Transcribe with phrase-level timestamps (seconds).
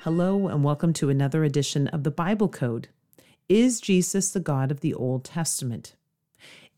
[0.00, 2.88] Hello, and welcome to another edition of the Bible Code.
[3.48, 5.96] Is Jesus the God of the Old Testament?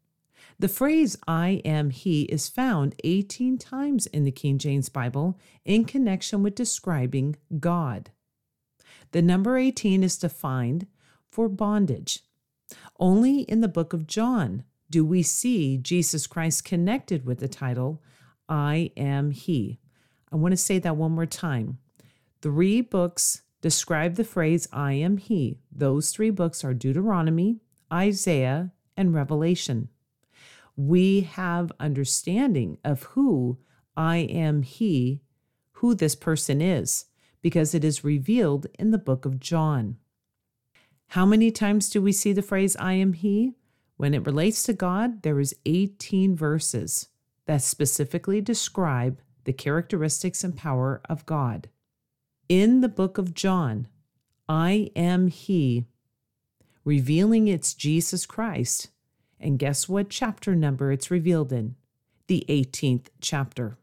[0.58, 5.84] The phrase I am He is found 18 times in the King James Bible in
[5.84, 8.12] connection with describing God.
[9.12, 10.88] The number 18 is defined
[11.30, 12.24] for bondage.
[13.00, 18.02] Only in the book of John do we see Jesus Christ connected with the title
[18.50, 19.80] I am He.
[20.32, 21.80] I want to say that one more time.
[22.42, 25.60] Three books describe the phrase I am He.
[25.72, 27.60] Those three books are Deuteronomy,
[27.92, 29.90] Isaiah, and Revelation.
[30.76, 33.58] We have understanding of who
[33.96, 35.22] I am He,
[35.74, 37.06] who this person is,
[37.42, 39.98] because it is revealed in the book of John.
[41.12, 43.54] How many times do we see the phrase I am He?
[43.96, 47.08] When it relates to God, there is 18 verses
[47.48, 51.70] that specifically describe the characteristics and power of God.
[52.48, 53.88] In the book of John,
[54.48, 55.86] I am He,
[56.86, 58.90] revealing it's Jesus Christ.
[59.40, 61.76] And guess what chapter number it's revealed in?
[62.28, 63.78] The 18th chapter.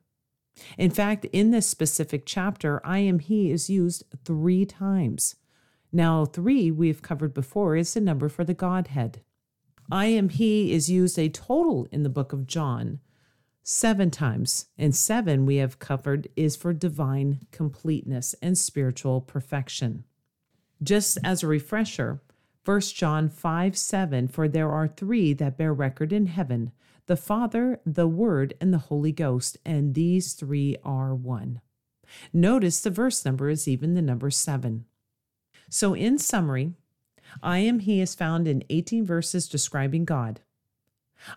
[0.77, 5.37] In fact, in this specific chapter, I am He is used three times.
[5.91, 9.23] Now, three we've covered before is the number for the Godhead.
[9.91, 13.01] I am He is used a total in the book of John
[13.65, 20.05] seven times, and seven we have covered is for divine completeness and spiritual perfection.
[20.83, 22.21] Just as a refresher,
[22.65, 26.73] 1 John 5 7 For there are three that bear record in heaven
[27.07, 31.61] the Father, the Word, and the Holy Ghost, and these three are one.
[32.33, 34.87] Notice the verse number is even the number seven.
[35.69, 36.73] So, in summary,
[37.43, 40.41] I am He is found in 18 verses describing God.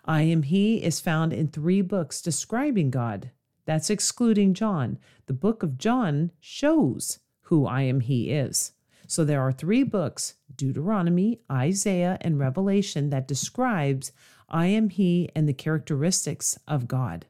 [0.06, 3.31] I am He is found in three books describing God.
[3.66, 4.98] That's excluding John.
[5.25, 8.74] The book of John shows who I am He is.
[9.08, 14.12] So there are three books Deuteronomy, Isaiah, and Revelation that describes
[14.50, 17.25] I am He and the characteristics of God.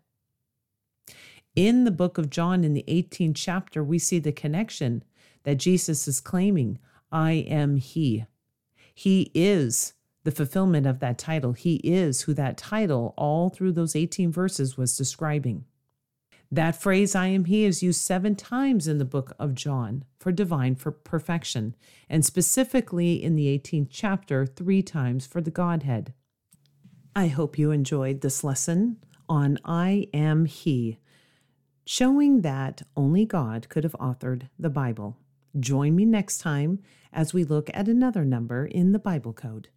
[1.55, 5.03] In the book of John, in the 18th chapter, we see the connection
[5.43, 6.77] that Jesus is claiming
[7.11, 8.25] I am He.
[8.93, 9.93] He is
[10.27, 11.53] the fulfillment of that title.
[11.53, 15.63] He is who that title, all through those 18 verses, was describing.
[16.51, 20.33] That phrase, I am He, is used seven times in the book of John for
[20.33, 21.77] divine for perfection,
[22.09, 26.11] and specifically in the 18th chapter, three times for the Godhead.
[27.15, 28.97] I hope you enjoyed this lesson
[29.29, 30.99] on I am He,
[31.85, 35.15] showing that only God could have authored the Bible.
[35.57, 36.79] Join me next time
[37.13, 39.69] as we look at another number in the Bible Code.